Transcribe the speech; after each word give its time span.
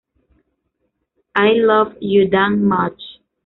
I 1.35 1.49
Love 1.59 1.93
You 1.99 2.27
Damn 2.27 2.65
Much". 2.65 3.03